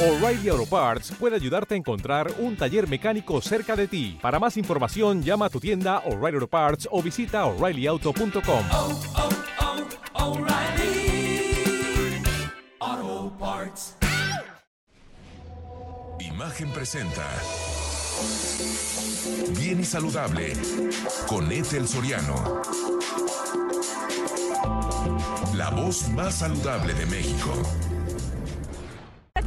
[0.00, 4.16] O'Reilly Auto Parts puede ayudarte a encontrar un taller mecánico cerca de ti.
[4.22, 8.64] Para más información, llama a tu tienda O'Reilly Auto Parts o visita oreillyauto.com.
[8.70, 9.00] oh,
[12.80, 13.96] oh, Parts.
[16.20, 17.26] Imagen presenta.
[19.58, 20.52] Bien y saludable
[21.26, 22.62] con Ethel Soriano.
[25.54, 27.52] La voz más saludable de México.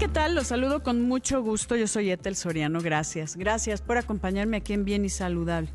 [0.01, 0.33] ¿Qué tal?
[0.33, 1.75] Los saludo con mucho gusto.
[1.75, 2.81] Yo soy Ethel Soriano.
[2.81, 3.35] Gracias.
[3.35, 5.69] Gracias por acompañarme aquí en Bien y Saludable.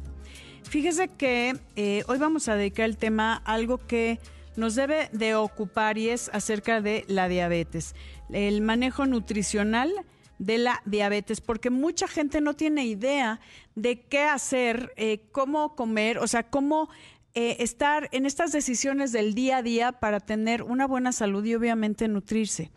[0.65, 4.19] Fíjese que eh, hoy vamos a dedicar el tema a algo que
[4.57, 7.95] nos debe de ocupar y es acerca de la diabetes,
[8.33, 9.93] el manejo nutricional
[10.41, 13.39] de la diabetes, porque mucha gente no tiene idea
[13.77, 16.89] de qué hacer, eh, cómo comer, o sea, cómo
[17.35, 21.55] eh, estar en estas decisiones del día a día para tener una buena salud y
[21.55, 22.73] obviamente nutrirse.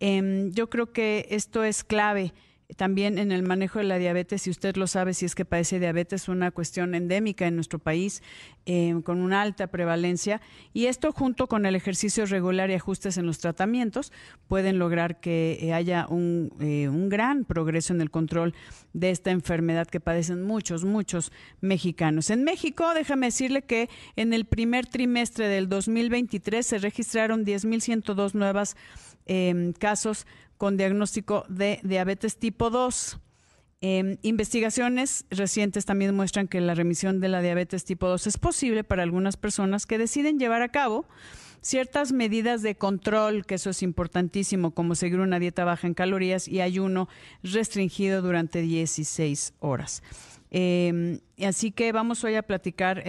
[0.00, 2.32] Em, yo creo que esto es clave
[2.76, 5.78] también en el manejo de la diabetes, si usted lo sabe, si es que padece
[5.78, 8.22] diabetes, una cuestión endémica en nuestro país
[8.66, 10.40] eh, con una alta prevalencia.
[10.72, 14.12] Y esto junto con el ejercicio regular y ajustes en los tratamientos
[14.48, 18.54] pueden lograr que eh, haya un, eh, un gran progreso en el control
[18.92, 22.30] de esta enfermedad que padecen muchos, muchos mexicanos.
[22.30, 28.76] En México, déjame decirle que en el primer trimestre del 2023 se registraron 10.102 nuevas
[29.26, 30.26] eh, casos
[30.58, 33.18] con diagnóstico de diabetes tipo 2.
[33.80, 38.82] Eh, investigaciones recientes también muestran que la remisión de la diabetes tipo 2 es posible
[38.82, 41.06] para algunas personas que deciden llevar a cabo
[41.64, 46.46] ciertas medidas de control, que eso es importantísimo, como seguir una dieta baja en calorías
[46.46, 47.08] y ayuno
[47.42, 50.02] restringido durante 16 horas.
[50.56, 53.02] Eh, así que vamos hoy a platicar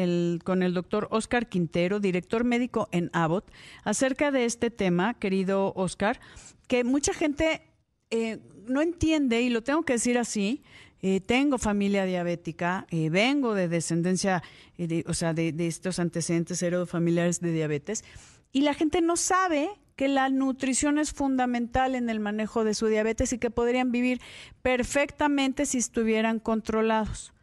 [0.43, 3.51] con el doctor Oscar Quintero, director médico en Abbott,
[3.83, 6.19] acerca de este tema, querido Oscar,
[6.67, 7.61] que mucha gente
[8.09, 10.63] eh, no entiende, y lo tengo que decir así,
[11.03, 14.41] eh, tengo familia diabética, eh, vengo de descendencia,
[14.79, 18.03] eh, o sea, de, de estos antecedentes heredofamiliares de diabetes,
[18.51, 22.87] y la gente no sabe que la nutrición es fundamental en el manejo de su
[22.87, 24.19] diabetes y que podrían vivir
[24.63, 27.34] perfectamente si estuvieran controlados.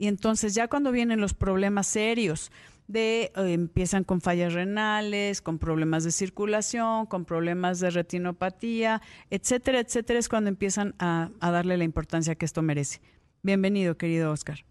[0.00, 2.50] Y entonces ya cuando vienen los problemas serios,
[2.88, 9.78] de eh, empiezan con fallas renales, con problemas de circulación, con problemas de retinopatía, etcétera,
[9.78, 13.02] etcétera, es cuando empiezan a, darle la importancia que esto merece.
[13.42, 14.64] Bienvenido, querido Oscar.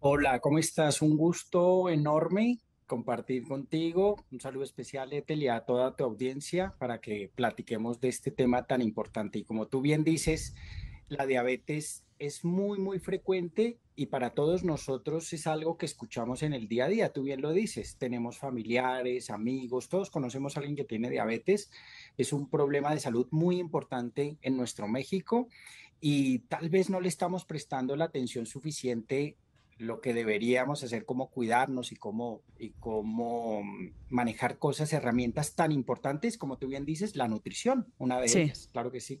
[0.00, 1.00] Hola, ¿cómo estás?
[1.00, 4.24] Un gusto enorme compartir contigo.
[4.32, 8.66] Un saludo especial, Ethel, y a toda tu audiencia para que platiquemos de este tema
[8.66, 9.38] tan importante.
[9.38, 10.56] Y como tú bien dices,
[11.06, 16.52] la diabetes es muy, muy frecuente y para todos nosotros es algo que escuchamos en
[16.52, 17.12] el día a día.
[17.12, 21.70] Tú bien lo dices, tenemos familiares, amigos, todos conocemos a alguien que tiene diabetes.
[22.16, 25.48] Es un problema de salud muy importante en nuestro México
[26.00, 29.36] y tal vez no le estamos prestando la atención suficiente
[29.76, 33.62] lo que deberíamos hacer, cómo cuidarnos y cómo, y cómo
[34.08, 38.38] manejar cosas, herramientas tan importantes como tú bien dices, la nutrición, una de Sí.
[38.42, 39.20] ellas, claro que sí.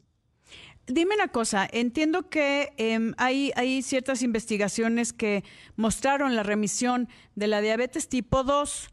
[0.86, 5.42] Dime una cosa, entiendo que em, hay, hay ciertas investigaciones que
[5.76, 8.90] mostraron la remisión de la diabetes tipo 2,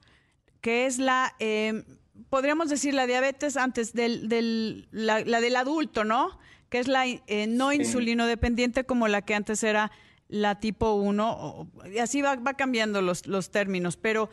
[0.62, 1.84] que es la, em,
[2.30, 6.40] podríamos decir la diabetes antes del, del la, la del adulto, ¿no?
[6.70, 9.92] Que es la eh, no insulino dependiente como la que antes era
[10.30, 14.30] la tipo 1, o- y así va, va cambiando los, los términos, pero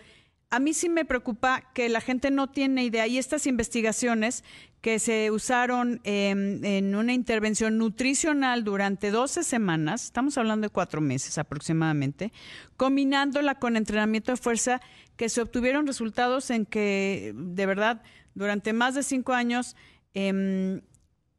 [0.51, 4.45] a mí sí me preocupa que la gente no tiene idea y estas investigaciones
[4.81, 11.01] que se usaron em, en una intervención nutricional durante 12 semanas, estamos hablando de cuatro
[11.01, 12.33] meses aproximadamente,
[12.77, 14.81] combinándola con entrenamiento de fuerza,
[15.17, 18.03] que se obtuvieron resultados en que, de verdad,
[18.35, 19.75] durante más de cinco años,
[20.15, 20.81] em,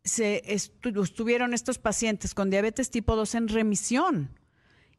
[0.03, 4.37] se estu- estuvieron estos pacientes con diabetes tipo 2 en remisión.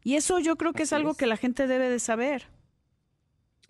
[0.02, 1.16] Y eso yo creo que es algo es.
[1.18, 2.48] que la gente debe de saber.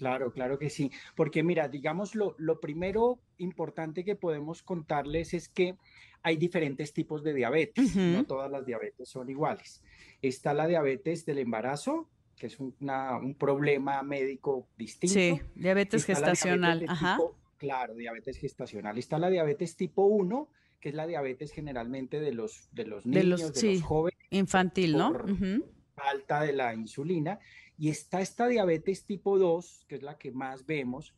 [0.01, 5.51] Claro, claro que sí, porque mira, digamos, lo, lo primero importante que podemos contarles es
[5.51, 5.77] que
[6.23, 8.25] hay diferentes tipos de diabetes, no Ujú.
[8.25, 9.83] todas las diabetes son iguales.
[10.23, 15.13] Está la diabetes del embarazo, que es un, una- un problema médico distinto.
[15.13, 16.81] Sí, diabetes Está diabetes gestacional.
[16.81, 17.17] de Ajá.
[17.19, 18.97] tipo- claro, diabetes gestacional.
[18.97, 20.49] Está la diabetes tipo 1,
[20.81, 23.75] que es la diabetes generalmente de los, de los De los- niños, de sí.
[23.75, 25.13] los jóvenes Infantil, ¿no?
[25.13, 25.67] por Ujú.
[25.95, 27.39] falta de la insulina.
[27.81, 31.15] Y está esta diabetes tipo 2, que es la que más vemos,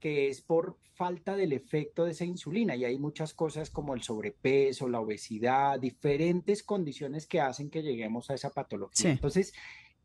[0.00, 2.74] que es por falta del efecto de esa insulina.
[2.74, 8.30] Y hay muchas cosas como el sobrepeso, la obesidad, diferentes condiciones que hacen que lleguemos
[8.30, 8.96] a esa patología.
[8.96, 9.08] Sí.
[9.08, 9.52] Entonces,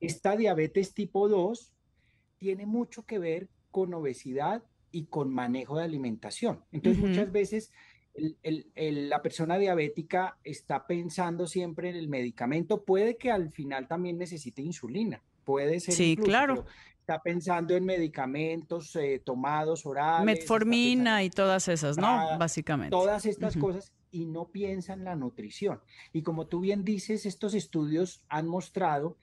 [0.02, 1.72] esta diabetes tipo 2
[2.38, 6.66] tiene mucho que ver con obesidad y con manejo de alimentación.
[6.74, 7.72] Entonces, muchas veces
[8.76, 14.62] la persona diabética está pensando siempre en el medicamento, puede que al final también necesite
[14.62, 15.94] insulina, puede ser.
[15.94, 16.66] Sí, claro.
[17.00, 20.26] Está pensando en medicamentos eh, tomados orales.
[20.26, 22.38] Metformina y todas esas, ¿no?
[22.38, 22.92] Básicamente.
[22.92, 25.82] Todas estas cosas y no piensa en la nutrición.
[26.14, 29.18] Y como tú bien dices, estos estudios han mostrado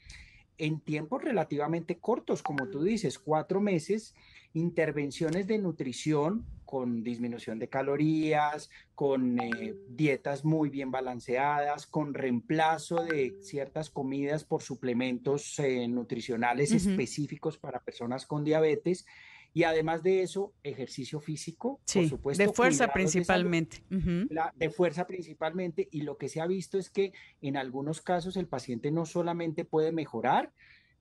[0.59, 4.15] en tiempos relativamente cortos, como tú dices, cuatro meses,
[4.53, 13.05] intervenciones de nutrición con disminución de calorías, con eh, dietas muy bien balanceadas, con reemplazo
[13.05, 19.07] de ciertas comidas por suplementos eh, nutricionales específicos para personas con diabetes
[19.55, 22.43] y además de eso, ejercicio físico, por supuesto.
[22.45, 23.83] De fuerza principalmente.
[23.89, 25.89] De, fuerza principalmente.
[25.91, 29.65] Y lo que se ha visto es que en algunos casos el paciente no solamente
[29.65, 30.53] puede mejorar,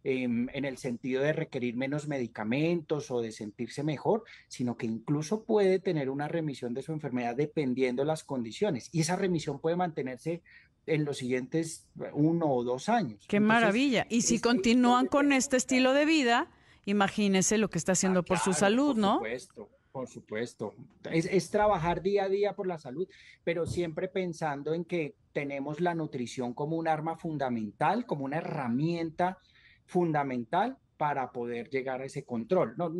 [0.03, 5.43] em, en el sentido de requerir menos medicamentos o de sentirse mejor, sino que incluso
[5.43, 8.89] puede tener una remisión de su enfermedad dependiendo de las condiciones.
[8.93, 10.41] Y esa remisión puede mantenerse
[10.85, 13.25] en los siguientes uno o dos años.
[13.27, 14.07] Qué maravilla.
[14.09, 16.50] Y si continúan con este estilo de vida,
[16.88, 19.19] imagínese lo que está haciendo ah, por su salud, ¿no?
[19.19, 20.74] Por supuesto, por supuesto.
[21.12, 23.07] Es, trabajar día a día por la salud,
[23.44, 29.38] pero siempre pensando en que tenemos la nutrición como un arma fundamental, como una herramienta
[29.86, 32.73] fundamental para poder llegar a ese control.
[32.77, 32.91] No,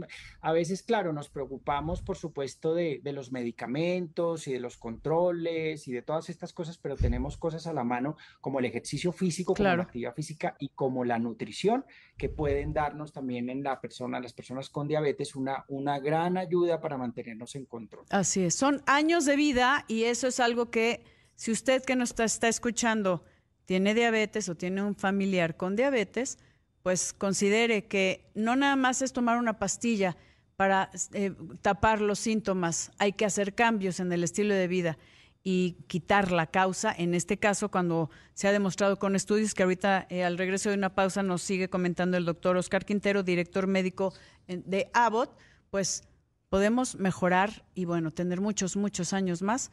[0.41, 5.91] a veces, claro, nos preocupamos, por supuesto, de, los medicamentos y de los controles y
[5.91, 9.75] de todas estas cosas, pero tenemos cosas a la mano como el ejercicio físico, como
[9.75, 11.85] la actividad física y como la nutrición,
[12.17, 16.79] que pueden darnos también en la persona, las personas con diabetes, una, una gran ayuda
[16.79, 18.05] para mantenernos en control.
[18.09, 21.03] Así es, son años de vida y eso es algo que,
[21.35, 23.23] si usted que nos está escuchando
[23.67, 26.39] tiene diabetes o tiene un familiar con diabetes,
[26.88, 30.16] pues considere que no nada más es tomar una pastilla
[30.56, 34.98] para eh, tapar los síntomas, hay que hacer cambios en el estilo de vida
[35.44, 36.95] y quitar la causa.
[36.98, 40.78] En este caso, cuando se ha demostrado con estudios que ahorita eh, al regreso de
[40.78, 44.13] una pausa nos sigue comentando el doctor Oscar Quintero, director médico
[44.48, 45.38] de Abbott,
[45.69, 46.06] pues
[46.48, 49.72] podemos mejorar y bueno, tener muchos, muchos años más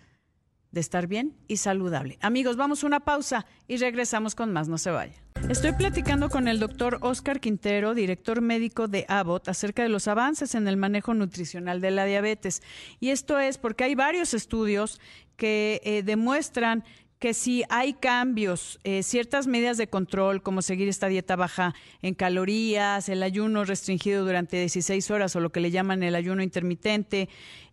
[0.72, 2.18] de estar bien y saludable.
[2.20, 5.14] Amigos, vamos a una pausa y regresamos con más, no se vaya.
[5.48, 10.54] Estoy platicando con el doctor Oscar Quintero, director médico de Abbott, acerca de los avances
[10.54, 12.62] en el manejo nutricional de la diabetes.
[12.98, 15.00] Y esto es porque hay varios estudios
[15.36, 16.82] que eh, demuestran
[17.18, 22.14] que si hay cambios, eh, ciertas medidas de control, como seguir esta dieta baja en
[22.14, 27.28] calorías, el ayuno restringido durante 16 horas o lo que le llaman el ayuno intermitente,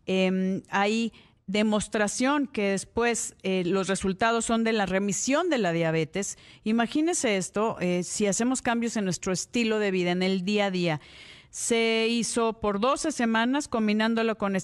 [0.07, 1.13] eh, hay
[1.51, 6.37] demostración que después eh, los resultados son de la remisión de la diabetes.
[6.63, 10.71] Imagínese esto, eh, si hacemos cambios en nuestro estilo de vida, en el día a
[10.71, 11.01] día.
[11.49, 14.61] Se hizo por 12 semanas combinándolo con eh,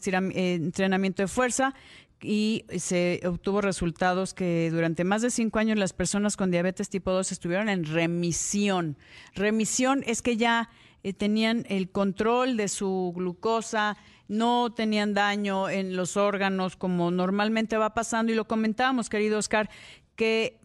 [0.53, 1.75] entrenamiento de fuerza
[2.21, 7.11] y se obtuvo resultados que durante más de cinco años las personas con diabetes tipo
[7.11, 8.97] 2 estuvieron en remisión.
[9.35, 10.69] Remisión es que ya
[11.17, 13.97] tenían el control de su glucosa,
[14.27, 18.31] no tenían daño en los órganos como normalmente va pasando.
[18.31, 19.69] Y lo comentábamos, querido Oscar,
[20.15, 20.59] que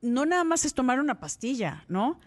[0.00, 2.20] no nada más es tomar una pastilla, ¿no?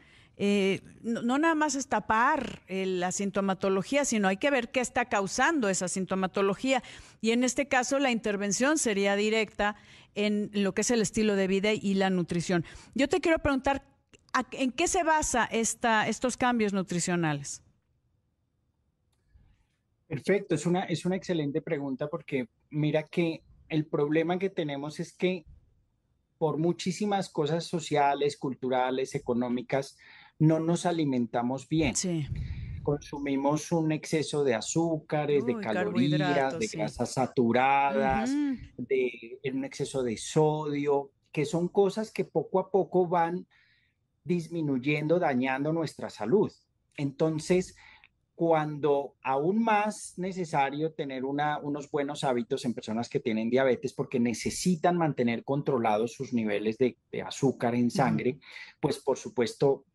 [0.43, 5.05] Eh, no, nada más es tapar eh, la sintomatología, sino hay que ver qué está
[5.05, 6.81] causando esa sintomatología.
[7.19, 9.75] Y en este caso, la intervención sería directa
[10.15, 12.65] en lo que es el estilo de vida y la nutrición.
[12.95, 13.83] Yo te quiero preguntar,
[14.53, 17.61] ¿en qué se basa esta, estos cambios nutricionales?
[20.11, 25.13] Perfecto, es una, es una excelente pregunta porque mira que el problema que tenemos es
[25.13, 25.45] que
[26.37, 29.97] por muchísimas cosas sociales, culturales, económicas,
[30.37, 31.95] no nos alimentamos bien.
[31.95, 32.27] Sí.
[32.83, 38.31] Consumimos un exceso de azúcares, de calorías, de grasas saturadas,
[38.77, 43.47] de un exceso de sodio, que son cosas que poco a poco van
[44.25, 46.51] disminuyendo, dañando nuestra salud.
[46.97, 47.77] Entonces,
[48.41, 54.97] cuando aún más necesario tener unos buenos hábitos en personas que tienen diabetes porque necesitan
[54.97, 58.39] mantener controlados sus niveles de, azúcar en sangre,
[58.79, 59.85] pues por supuesto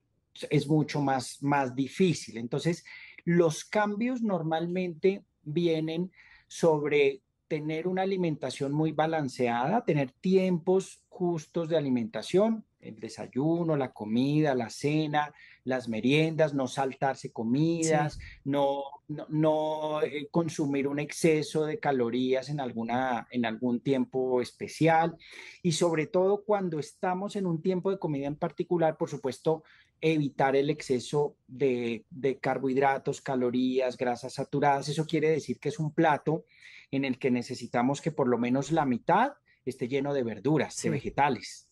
[0.48, 2.36] es mucho más, más difícil.
[2.36, 2.84] Entonces,
[3.24, 6.12] los cambios normalmente vienen
[6.46, 14.54] sobre tener una alimentación muy balanceada, tener tiempos justos de alimentación, el desayuno, la comida,
[14.54, 15.34] la cena,
[15.66, 22.60] las meriendas, no saltarse comidas, no, no, no, eh, consumir un exceso de calorías en,
[22.60, 25.16] alguna, en algún tiempo especial
[25.62, 29.64] y sobre todo cuando estamos en un tiempo de comida en particular, por supuesto,
[30.00, 34.88] evitar el exceso de, de carbohidratos, calorías, grasas saturadas.
[34.88, 36.44] Eso quiere decir que es un plato
[36.92, 39.32] en el que necesitamos que por lo menos la mitad
[39.70, 41.68] esté lleno de verduras, de vegetales.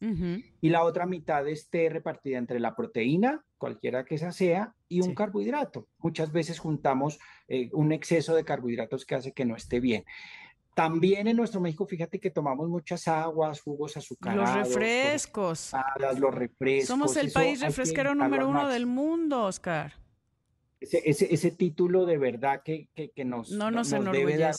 [0.61, 5.15] Y la otra mitad esté repartida entre la proteína, cualquiera que esa sea, y un
[5.15, 5.89] carbohidrato.
[5.99, 10.05] Muchas veces juntamos eh, un exceso de carbohidratos que hace que no esté bien.
[10.75, 14.67] También en nuestro México, fíjate que tomamos muchas aguas, jugos azucarados.
[14.67, 15.73] Los refrescos.
[16.19, 16.89] los refrescos.
[16.89, 19.95] Somos el país refresquero número uno del mundo, Oscar.
[20.81, 24.55] Ese, ese, ese, título de verdad que, que, que nos, no nos, nos debe dar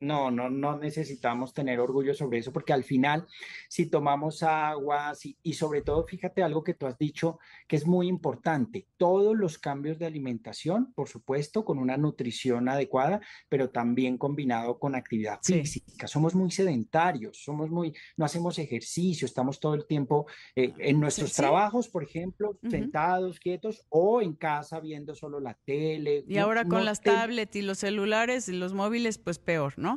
[0.00, 3.26] no, no, no necesitamos tener orgullo sobre eso porque al final,
[3.68, 8.08] si tomamos agua y sobre todo, fíjate algo que tú has dicho que es muy
[8.08, 14.78] importante, todos los cambios de alimentación, por supuesto, con una nutrición adecuada, pero también combinado
[14.78, 16.06] con actividad física.
[16.06, 21.32] Somos muy sedentarios, somos muy, no hacemos ejercicio, estamos todo el tiempo eh, en nuestros
[21.32, 26.24] trabajos, por ejemplo, sentados, quietos o en casa viendo solo la tele.
[26.28, 29.93] Y ahora con las tablets y los celulares y los móviles, pues peor, ¿no?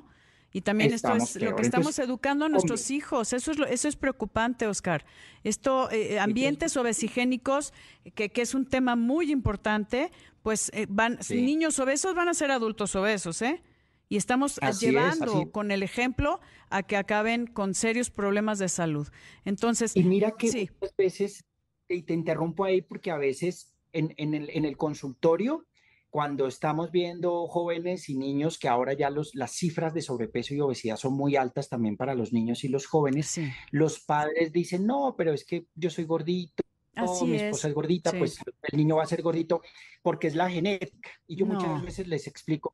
[0.54, 3.34] Y también esto es lo que estamos educando a nuestros hijos.
[3.34, 5.06] Eso es, eso es preocupante, Oscar.
[5.44, 7.74] Esto, eh, eh, ambientes obesigénicos,
[8.16, 10.12] que, que, es un tema muy importante,
[10.42, 13.62] pues eh, van, niños obesos van a ser adultos obesos, ¿eh?
[14.10, 16.40] Y estamos llevando con el ejemplo
[16.70, 19.10] a que acaben con serios problemas de salud.
[19.44, 19.96] Entonces.
[19.98, 21.46] Y mira que muchas veces,
[21.90, 25.66] y te interrumpo ahí porque a veces en, en, el, en el consultorio
[26.10, 30.62] cuando estamos viendo jóvenes y niños que ahora ya los, las cifras de sobrepeso y
[30.62, 33.40] obesidad son muy altas también para los niños y los jóvenes,
[33.72, 36.64] los padres dicen, no, pero es que yo soy gordito,
[37.26, 39.62] mi esposa es, gordita, pues el niño va a ser gordito
[40.02, 41.10] porque es la genética.
[41.28, 42.74] Y yo muchas veces les explico,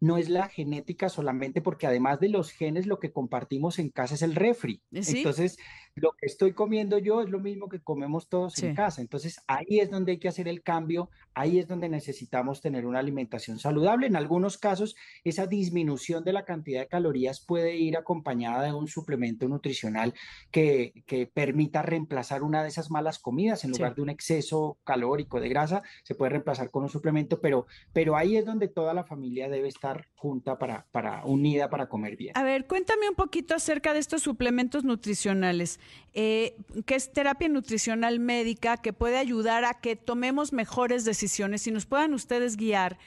[0.00, 4.14] no es la genética solamente porque además de los genes, lo que compartimos en casa
[4.14, 4.82] es el refri.
[4.92, 5.58] ¿Eh, Entonces,
[5.94, 9.02] lo que estoy comiendo yo es lo mismo que comemos todos en casa.
[9.02, 13.00] Entonces, ahí es donde hay que hacer el cambio, ahí es donde necesitamos tener una
[13.00, 14.06] alimentación saludable.
[14.06, 18.88] En algunos casos, esa disminución de la cantidad de calorías puede ir acompañada de un
[18.88, 20.14] suplemento nutricional
[20.50, 23.51] que, que permita reemplazar una de esas malas comidas.
[23.64, 27.66] En lugar de un exceso calórico de grasa, se puede reemplazar con un suplemento, pero,
[27.92, 32.16] pero ahí es donde toda la familia debe estar junta para, para unida para comer
[32.16, 32.32] bien.
[32.36, 35.80] A ver, cuéntame un poquito acerca de estos suplementos nutricionales,
[36.14, 36.56] eh,
[36.86, 41.86] que es terapia nutricional médica que puede ayudar a que tomemos mejores decisiones y nos
[41.86, 42.98] puedan ustedes guiar.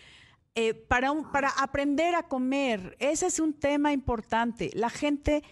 [0.57, 4.71] Eh, para, un, para aprender a comer, ese es un tema importante.
[4.73, 5.43] La gente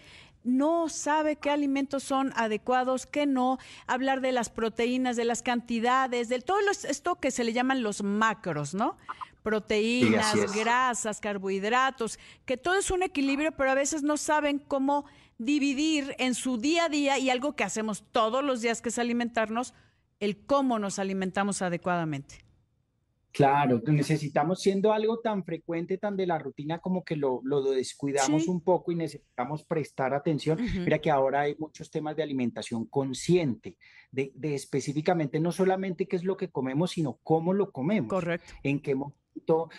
[0.44, 6.28] no sabe qué alimentos son adecuados, qué no, hablar de las proteínas, de las cantidades,
[6.28, 8.96] de todo esto que se le llaman los macros, ¿no?
[9.42, 15.06] Proteínas, grasas, carbohidratos, que todo es un equilibrio, pero a veces no saben cómo
[15.38, 18.98] dividir en su día a día y algo que hacemos todos los días que es
[18.98, 19.74] alimentarnos,
[20.20, 22.43] el cómo nos alimentamos adecuadamente.
[23.34, 28.46] Claro, necesitamos, siendo algo tan frecuente, tan de la rutina, como que lo, lo descuidamos
[28.46, 30.56] un poco y necesitamos prestar atención.
[30.84, 33.76] Mira que ahora hay muchos temas de alimentación consciente,
[34.12, 38.08] de, de, específicamente no solamente qué es lo que comemos, sino cómo lo comemos.
[38.08, 38.54] Correcto.
[38.62, 38.94] En qué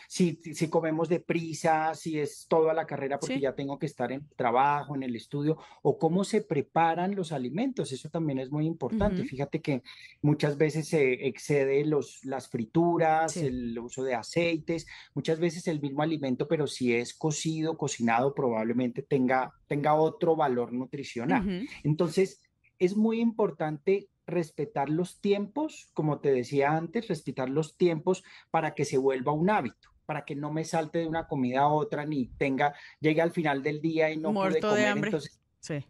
[0.07, 4.27] si, si comemos deprisa, si es toda la carrera porque ya tengo que estar en
[4.35, 9.23] trabajo, en el estudio, o cómo se preparan los alimentos, eso también es muy importante.
[9.23, 9.81] Fíjate que
[10.21, 16.03] muchas veces se excede los, las frituras, el uso de aceites, muchas veces el mismo
[16.03, 21.65] alimento, pero si es cocido, cocinado, probablemente tenga, tenga otro valor nutricional.
[21.83, 22.41] Entonces,
[22.79, 28.85] es muy importante respetar los tiempos, como te decía antes, respetar los tiempos para que
[28.85, 32.27] se vuelva un hábito, para que no me salte de una comida a otra ni
[32.27, 34.77] tenga, llegue al final del día y no pude comer.
[34.77, 35.07] De hambre.
[35.09, 35.39] Entonces,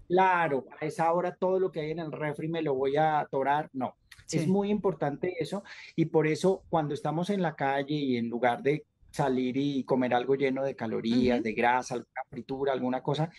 [0.08, 3.20] claro, a esa hora todo lo que hay en el refri me lo voy a
[3.20, 3.70] atorar.
[3.74, 3.96] No,
[4.32, 5.64] es muy importante eso
[5.96, 8.86] y por eso cuando estamos en la calle y en lugar de
[9.16, 13.32] salir y comer algo lleno de calorías, de grasa, alguna fritura, alguna cosa.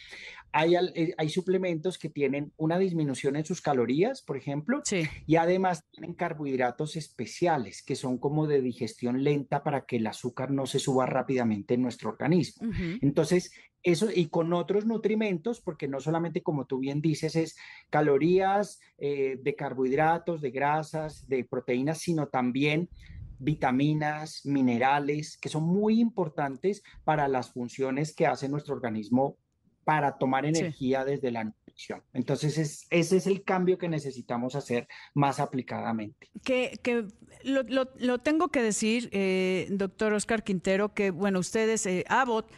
[0.52, 4.82] Hay, eh, hay suplementos que tienen una disminución en sus calorías, por ejemplo,
[5.26, 10.50] y además tienen carbohidratos especiales que son como de digestión lenta para que el azúcar
[10.50, 12.70] no se suba rápidamente en nuestro organismo.
[13.02, 13.52] Entonces,
[13.82, 17.56] eso y con otros nutrimentos, porque no solamente como tú bien dices es
[17.88, 22.88] calorías eh, de carbohidratos, de grasas, de proteínas, sino también
[23.38, 29.36] vitaminas, minerales, que son muy importantes para las funciones que hace nuestro organismo
[29.84, 32.02] para tomar energía desde la nutrición.
[32.12, 36.28] Entonces, es, ese es el cambio que necesitamos hacer más aplicadamente.
[36.42, 37.06] Que, que
[37.44, 42.50] lo, lo- lo tengo que decir, eh, doctor Oscar Quintero, que bueno, ustedes, eh, Abbott,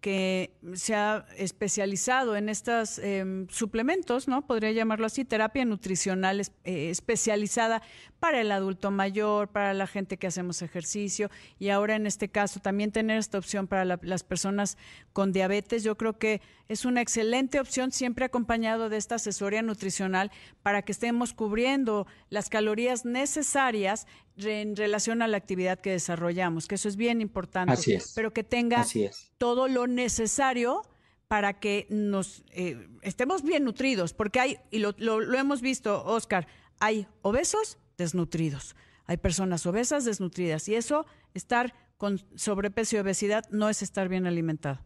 [0.00, 4.44] que se ha especializado en estos em, suplementos, ¿no?
[4.48, 7.82] Podría llamarlo así, terapia nutricional eh, especializada
[8.22, 12.60] para el adulto mayor, para la gente que hacemos ejercicio y ahora en este caso
[12.60, 14.78] también tener esta opción para la- las personas
[15.12, 20.30] con diabetes, yo creo que es una excelente opción siempre acompañado de esta asesoría nutricional
[20.62, 26.76] para que estemos cubriendo las calorías necesarias en relación a la actividad que desarrollamos, que
[26.76, 28.12] eso es bien importante, Así es.
[28.14, 29.32] pero que tenga Así es.
[29.36, 30.82] todo lo necesario
[31.26, 36.04] para que nos eh, estemos bien nutridos, porque hay, y lo, lo- lo hemos visto,
[36.04, 36.46] Oscar,
[36.78, 43.68] hay obesos desnutridos, hay personas obesas desnutridas, y eso, estar con sobrepeso y obesidad, no
[43.68, 44.80] es estar bien alimentado.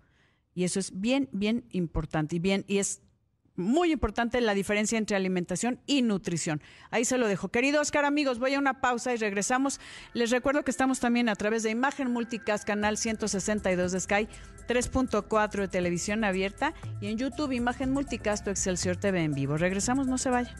[0.54, 3.02] Y eso es bien, bien importante, y bien, y es
[3.56, 6.62] muy importante la diferencia entre alimentación y nutrición.
[6.90, 7.48] Ahí se lo dejo.
[7.48, 9.80] Querido Oscar, amigos, voy a una pausa y regresamos.
[10.12, 14.28] Les recuerdo que estamos también a través de Imagen Multicast, canal 162 de Sky,
[14.68, 19.56] 3.4 de televisión abierta y en YouTube Imagen Multicast o Excelsior TV en vivo.
[19.56, 20.54] Regresamos, no se vaya.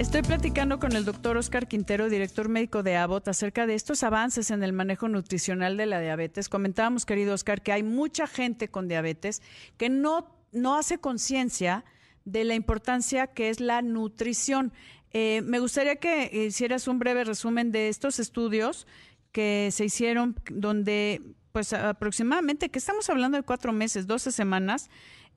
[0.00, 4.50] Estoy platicando con el doctor Oscar Quintero, director médico de Abbott, acerca de estos avances
[4.50, 6.48] en el manejo nutricional de la diabetes.
[6.48, 9.42] Comentábamos, querido Oscar, que hay mucha gente con diabetes
[9.76, 11.84] que no, no hace conciencia
[12.24, 14.72] de la importancia que es la nutrición.
[15.12, 18.86] Eh, me gustaría que hicieras un breve resumen de estos estudios
[19.32, 21.20] que se hicieron donde,
[21.52, 24.88] pues aproximadamente, que estamos hablando de cuatro meses, 12 semanas,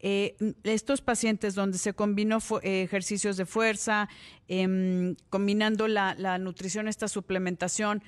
[0.05, 4.09] eh, estos pacientes donde se combinó eh, ejercicios de fuerza,
[4.49, 8.03] em, combinando la, la nutrición, esta suplementación,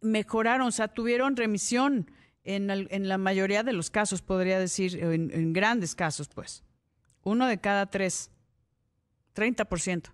[0.00, 2.08] mejoraron, o sea, tuvieron remisión
[2.44, 6.62] en, la mayoría de los casos, podría decir, en, en grandes casos, pues.
[7.24, 8.30] Uno de cada tres,
[9.34, 10.12] 30%.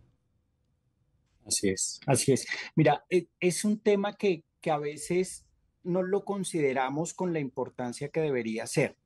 [1.44, 2.00] Así es.
[2.06, 2.46] Así es.
[2.76, 5.44] Mira, e- es un tema que, que a veces
[5.82, 8.96] no lo consideramos con la importancia que debería ser.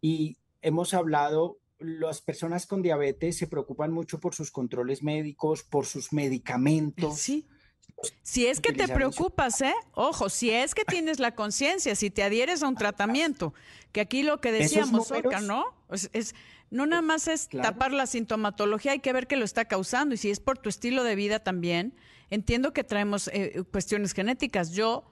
[0.00, 5.86] Y hemos hablado, las personas con diabetes se preocupan mucho por sus controles médicos, por
[5.86, 7.18] sus medicamentos.
[7.18, 7.46] Sí.
[8.22, 9.74] Si es que te preocupas, ¿eh?
[9.92, 13.54] Ojo, si es que tienes la conciencia, si te adhieres a un tratamiento,
[13.92, 15.64] que aquí lo que decíamos, Oscar, ¿no?
[15.90, 16.34] Es, es-
[16.70, 17.68] no nada más es Claro.
[17.68, 20.68] tapar la sintomatología, hay que ver qué lo está causando y si es por tu
[20.68, 21.94] estilo de vida también.
[22.30, 24.72] Entiendo que traemos eh, cuestiones genéticas.
[24.72, 25.04] Yo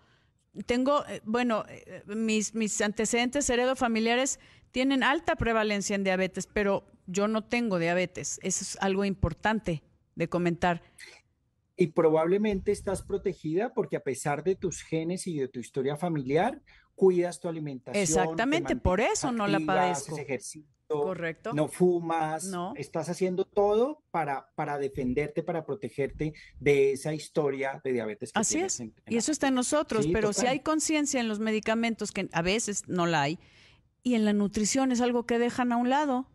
[0.66, 4.40] tengo, eh, bueno, eh, mis, mis antecedentes heredofamiliares
[4.72, 8.40] tienen alta prevalencia en diabetes, pero yo no tengo diabetes.
[8.42, 9.82] Eso es algo importante
[10.16, 10.82] de comentar.
[11.76, 16.60] Y probablemente estás protegida porque a pesar de tus genes y de tu historia familiar,
[16.94, 17.94] cuidas tu alimentación.
[17.94, 20.14] te Exactamente, por eso no la padezco.
[20.14, 21.52] Haces ejercicio, Correcto.
[21.54, 22.74] no fumas, No.
[22.76, 28.54] estás haciendo todo para, para defenderte, para protegerte de esa historia de diabetes que Así
[28.56, 28.80] tienes es.
[28.80, 32.12] en- en Y eso está en nosotros, Sí, pero si hay conciencia en los medicamentos,
[32.12, 33.38] que a veces no la hay,
[34.02, 36.28] y en la nutrición es algo que dejan a un lado.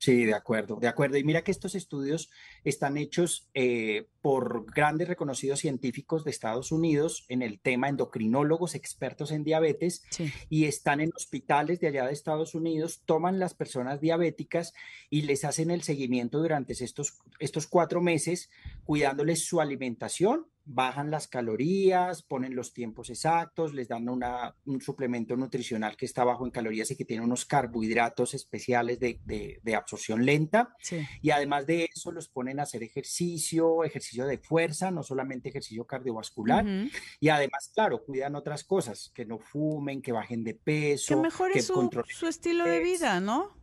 [0.00, 1.16] Sí, de acuerdo, de acuerdo.
[1.16, 2.30] Y mira que estos estudios
[2.62, 9.32] están hechos eh, por grandes reconocidos científicos de Estados Unidos en el tema endocrinólogos expertos
[9.32, 10.32] en diabetes Sí.
[10.48, 14.72] y están en hospitales de allá de Estados Unidos, toman las personas diabéticas
[15.10, 18.50] y les hacen el seguimiento durante estos, estos cuatro meses,
[18.84, 25.34] cuidándoles su alimentación, bajan las calorías, ponen los tiempos exactos, les dan una, un suplemento
[25.34, 29.74] nutricional que está bajo en calorías y que tiene unos carbohidratos especiales de, de- de
[29.74, 30.74] absorción lenta.
[30.80, 31.00] Sí.
[31.22, 35.86] Y además de eso, los ponen a hacer ejercicio, ejercicio de fuerza, no solamente ejercicio
[35.86, 36.64] cardiovascular.
[37.18, 41.62] Y además, claro, cuidan otras cosas, que no fumen, que bajen de peso, Que mejore
[41.62, 43.57] su, su estilo de vida, ¿no?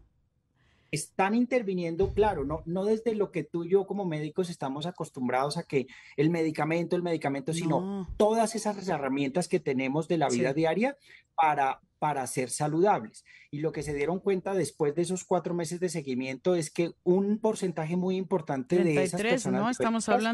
[0.91, 5.57] Están interviniendo, claro, no, no desde lo que tú y yo como médicos estamos acostumbrados
[5.57, 8.09] a que el medicamento, el medicamento, sino No.
[8.17, 10.55] todas esas herramientas que tenemos de la vida Sí.
[10.55, 10.97] diaria
[11.35, 13.25] para, para ser saludables.
[13.51, 16.91] Y lo que se dieron cuenta después de esos cuatro meses de seguimiento es que
[17.03, 19.69] un porcentaje muy importante de esas 33, personas ¿no?
[19.69, 20.25] Estamos diabéticas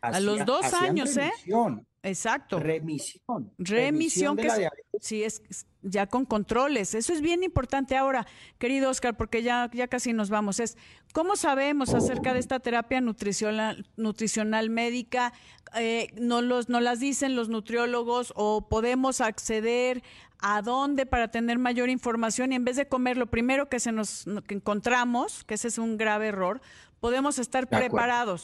[0.00, 1.30] A los dos años, ¿eh?
[1.30, 2.60] remisión, Exacto.
[2.60, 4.70] remisión, Remisión, que es-.
[5.00, 6.94] Sí, es es ya con controles.
[6.94, 8.26] Eso es bien importante ahora,
[8.58, 10.60] querido Oscar, porque ya, ya casi nos vamos.
[10.60, 10.76] Es
[11.12, 15.32] ¿cómo sabemos acerca de esta terapia nutricional, nutricional médica?
[15.76, 20.02] Eh, ¿no, los, ¿No las dicen los nutriólogos o podemos acceder
[20.40, 22.52] a dónde para tener mayor información?
[22.52, 25.78] Y en vez de comer lo primero que se nos que encontramos, que ese es
[25.78, 26.60] un grave error,
[27.00, 28.36] podemos estar De acuerdo.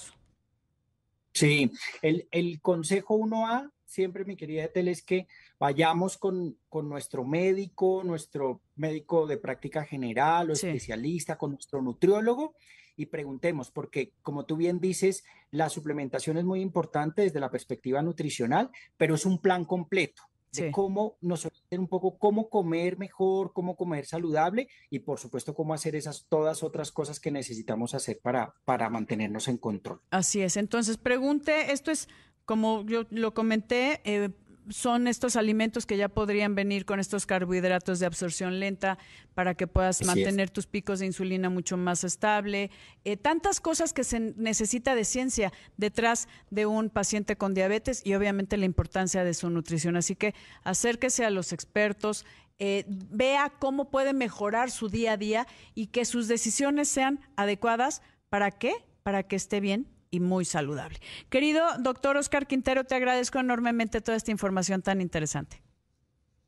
[1.34, 1.70] Sí,
[2.00, 5.26] el, el consejo 1A, siempre mi querida Etel, es que
[5.58, 10.68] vayamos con, con nuestro médico, nuestro médico de práctica general o Sí.
[10.68, 12.54] especialista, con nuestro nutriólogo
[12.96, 18.00] y preguntemos, porque como tú bien dices, la suplementación es muy importante desde la perspectiva
[18.02, 20.22] nutricional, pero es un plan completo
[20.54, 25.54] de cómo nos orienten un poco cómo comer mejor, cómo comer saludable y por supuesto
[25.54, 30.00] cómo hacer esas todas otras cosas que necesitamos hacer para, para mantenernos en control.
[30.10, 30.56] Así es.
[30.56, 32.08] Entonces, pregunte, esto es
[32.44, 34.30] como yo lo comenté, eh,
[34.68, 38.98] son estos alimentos que ya podrían venir con estos carbohidratos de absorción lenta
[39.34, 42.70] para que puedas mantener tus picos de insulina mucho más estable.
[43.04, 48.14] Eh, tantas cosas que se necesita de ciencia detrás de un paciente con diabetes y
[48.14, 49.96] obviamente la importancia de su nutrición.
[49.96, 52.24] Así que acérquese a los expertos,
[52.58, 58.02] eh, vea cómo puede mejorar su día a día y que sus decisiones sean adecuadas.
[58.28, 58.74] ¿Para qué?
[59.02, 61.00] Para que esté bien y muy saludable.
[61.28, 65.60] Querido doctor Oscar Quintero, te agradezco enormemente toda esta información tan interesante.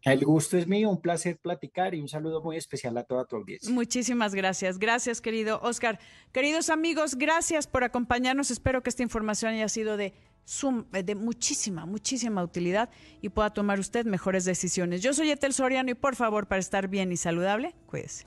[0.02, 3.34] El gusto es mío, un placer platicar y un saludo muy especial a toda tu
[3.34, 3.72] audiencia.
[3.72, 4.78] Muchísimas gracias.
[4.78, 5.98] Gracias, querido Oscar.
[6.30, 8.52] Queridos amigos, gracias por acompañarnos.
[8.52, 10.14] Espero que esta información haya sido de,
[10.92, 12.88] de muchísima, muchísima utilidad
[13.20, 15.02] y pueda tomar usted mejores decisiones.
[15.02, 18.26] Yo soy Etel Soriano y por favor, para estar bien y saludable, cuídese.